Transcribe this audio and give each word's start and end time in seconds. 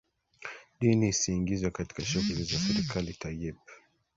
dini 0.79 1.07
isiingizwe 1.13 1.71
katika 1.71 2.05
shughuli 2.05 2.43
za 2.43 2.59
serekali 2.59 3.13
Tayyip 3.13 3.57